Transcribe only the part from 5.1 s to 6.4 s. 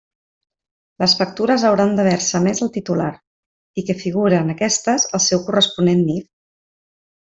el seu corresponent NIF.